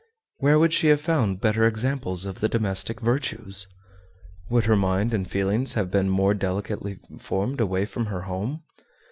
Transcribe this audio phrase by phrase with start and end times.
[0.37, 3.67] Where would she have found better examples of the domestic virtues?
[4.49, 8.63] Would her mind and feelings have been more delicately formed away from her home?